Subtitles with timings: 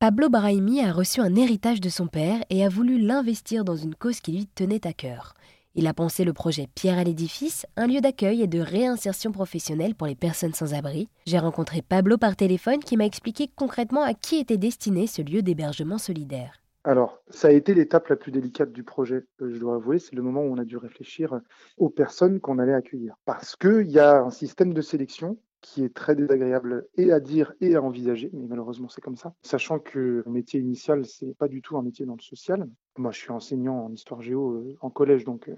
[0.00, 3.94] Pablo Baraimi a reçu un héritage de son père et a voulu l'investir dans une
[3.94, 5.34] cause qui lui tenait à cœur.
[5.74, 9.94] Il a pensé le projet Pierre à l'édifice, un lieu d'accueil et de réinsertion professionnelle
[9.94, 11.10] pour les personnes sans abri.
[11.26, 15.42] J'ai rencontré Pablo par téléphone qui m'a expliqué concrètement à qui était destiné ce lieu
[15.42, 16.62] d'hébergement solidaire.
[16.84, 19.98] Alors, ça a été l'étape la plus délicate du projet, euh, je dois avouer.
[19.98, 21.38] C'est le moment où on a dû réfléchir
[21.76, 23.16] aux personnes qu'on allait accueillir.
[23.26, 27.52] Parce qu'il y a un système de sélection qui est très désagréable et à dire
[27.60, 29.34] et à envisager, mais malheureusement c'est comme ça.
[29.42, 32.66] Sachant que mon métier initial, c'est pas du tout un métier dans le social.
[32.98, 35.54] Moi, je suis enseignant en histoire géo euh, en collège, donc euh,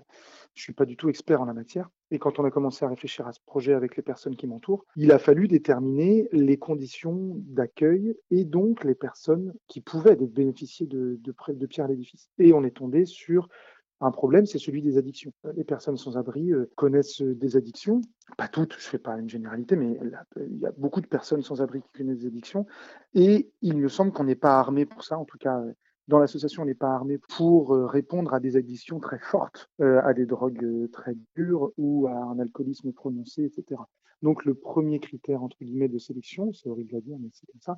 [0.54, 1.88] je suis pas du tout expert en la matière.
[2.10, 4.84] Et quand on a commencé à réfléchir à ce projet avec les personnes qui m'entourent,
[4.96, 11.18] il a fallu déterminer les conditions d'accueil et donc les personnes qui pouvaient bénéficier de,
[11.20, 12.28] de, de l'édifice.
[12.38, 13.48] Et on est tombé sur
[14.02, 15.32] un problème, c'est celui des addictions.
[15.54, 18.00] Les personnes sans abri euh, connaissent des addictions.
[18.36, 19.98] Pas toutes, je ne fais pas une généralité, mais
[20.36, 22.66] il y a beaucoup de personnes sans abri qui connaissent des addictions.
[23.14, 25.18] Et il me semble qu'on n'est pas armé pour ça.
[25.18, 25.62] En tout cas,
[26.08, 30.00] dans l'association, on n'est pas armé pour euh, répondre à des addictions très fortes, euh,
[30.02, 33.80] à des drogues très dures ou à un alcoolisme prononcé, etc.
[34.22, 37.60] Donc le premier critère entre guillemets de sélection, c'est horrible à dire, mais c'est comme
[37.60, 37.76] ça,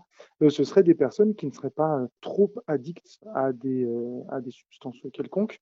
[0.51, 3.89] ce serait des personnes qui ne seraient pas trop addictes à des,
[4.29, 5.59] à des substances quelconques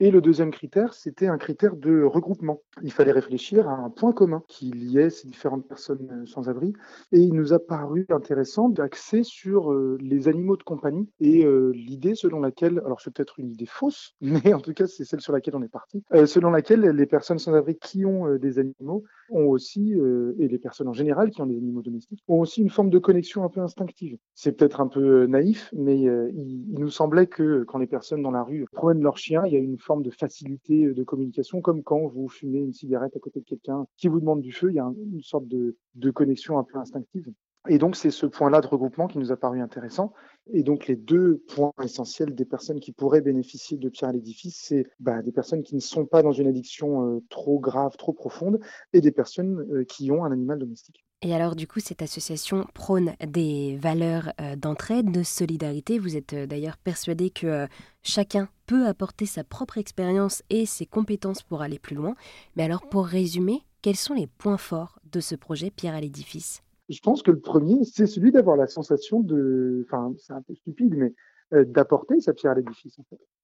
[0.00, 2.60] et le deuxième critère, c'était un critère de regroupement.
[2.82, 6.72] Il fallait réfléchir à un point commun qui liait ces différentes personnes euh, sans abri.
[7.12, 11.70] Et il nous a paru intéressant d'axer sur euh, les animaux de compagnie et euh,
[11.92, 15.20] l'idée selon laquelle, alors c'est peut-être une idée fausse, mais en tout cas c'est celle
[15.20, 19.04] sur laquelle on est parti, selon laquelle les personnes sans abri qui ont des animaux
[19.30, 19.94] ont aussi,
[20.38, 22.98] et les personnes en général qui ont des animaux domestiques, ont aussi une forme de
[22.98, 24.16] connexion un peu instinctive.
[24.34, 28.42] C'est peut-être un peu naïf, mais il, nous semblait que quand les personnes dans la
[28.42, 31.82] rue promènent leur chien, il y a une forme de facilité euh, de communication, comme
[31.82, 34.76] quand vous fumez une cigarette à côté de quelqu'un qui vous demande du feu, il
[34.76, 37.32] y a une sorte de, de connexion un peu instinctive.
[37.68, 40.12] Et donc, c'est ce point-là de regroupement qui nous a paru intéressant.
[40.52, 44.60] Et donc, les deux points essentiels des personnes qui pourraient bénéficier de Pierre à l'édifice,
[44.60, 48.12] c'est bah, des personnes qui ne sont pas dans une addiction euh, trop grave, trop
[48.12, 48.58] profonde,
[48.92, 51.04] et des personnes euh, qui ont un animal domestique.
[51.24, 56.00] Et alors, du coup, cette association prône des valeurs euh, d'entraide, de solidarité.
[56.00, 57.68] Vous êtes d'ailleurs persuadé que
[58.02, 62.16] chacun peut apporter sa propre expérience et ses compétences pour aller plus loin.
[62.56, 66.64] Mais alors, pour résumer, quels sont les points forts de ce projet Pierre à l'édifice?
[66.88, 70.54] Je pense que le premier, c'est celui d'avoir la sensation de, enfin, c'est un peu
[70.54, 71.14] stupide, mais
[71.52, 72.96] euh, d'apporter sa pierre à l'édifice.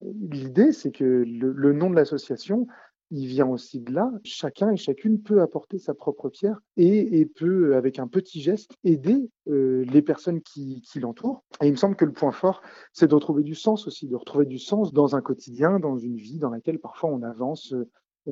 [0.03, 2.66] L'idée, c'est que le, nom de l'association,
[3.10, 4.10] il vient aussi de là.
[4.25, 9.31] Chacun et chacune peut apporter sa propre pierre et, peut, avec un petit geste, aider
[9.49, 11.44] euh, les personnes qui, qui l'entourent.
[11.62, 12.62] Et il me semble que le point fort,
[12.93, 16.16] c'est de retrouver du sens aussi, de retrouver du sens dans un quotidien, dans une
[16.16, 17.75] vie dans laquelle parfois on avance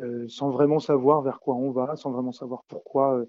[0.03, 3.19] euh, sans vraiment savoir vers quoi on va, sans vraiment savoir pourquoi.
[3.19, 3.27] Euh.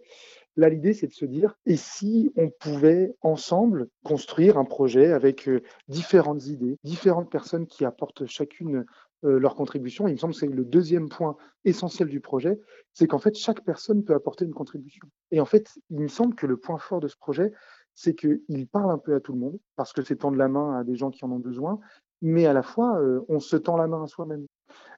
[0.56, 5.48] Là, l'idée, c'est de se dire, et si on pouvait ensemble construire un projet avec
[5.48, 8.86] euh, différentes idées, différentes personnes qui apportent chacune
[9.24, 10.08] leur contribution.
[10.08, 12.60] il me semble que c'est le deuxième point essentiel du projet,
[12.94, 15.08] c'est qu'en fait, chaque personne peut apporter une contribution.
[15.32, 17.52] Et en fait, il me semble que le point fort de ce projet,
[17.96, 20.78] c'est qu'il parle un peu à tout le monde, parce que c'est tendre la main
[20.78, 21.80] à des gens qui en ont besoin,
[22.22, 24.46] mais à la fois, on se tend la main à soi-même.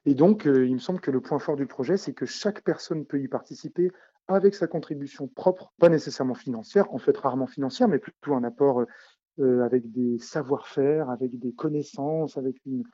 [0.06, 2.62] Et donc, euh, il me semble que le point fort du projet, c'est que chaque
[2.62, 3.90] personne peut y participer
[4.28, 8.84] avec sa contribution propre, pas nécessairement financière, en fait rarement financière, mais plutôt un apport
[9.38, 12.84] euh, avec des savoir-faire, avec des connaissances, avec une,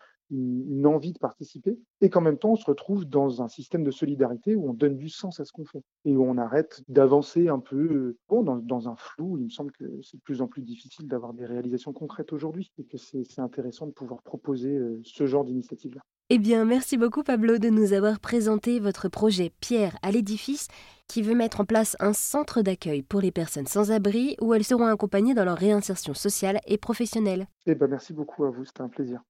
[0.84, 4.56] envie de participer, et qu'en même temps, on se retrouve dans un système de solidarité
[4.56, 7.60] où on donne du sens à ce qu'on fait, et où on arrête d'avancer un
[7.60, 9.38] peu euh, dans, un flou.
[9.38, 12.72] Il me semble que c'est de plus en plus difficile d'avoir des réalisations concrètes aujourd'hui,
[12.78, 16.02] et que c'est intéressant de pouvoir proposer ce genre d'initiative-là.
[16.28, 20.66] Eh bien, merci beaucoup Pablo de nous avoir présenté votre projet Pierre à l'édifice
[21.06, 24.64] qui veut mettre en place un centre d'accueil pour les personnes sans abri où elles
[24.64, 27.46] seront accompagnées dans leur réinsertion sociale et professionnelle.
[27.66, 29.22] Eh bien, merci beaucoup à vous, c'était un plaisir.